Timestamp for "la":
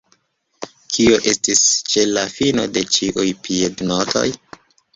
2.13-2.25